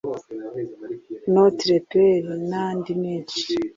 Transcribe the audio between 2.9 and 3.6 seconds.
menshi